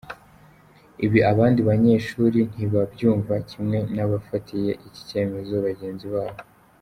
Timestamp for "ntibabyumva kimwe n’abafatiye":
2.53-4.71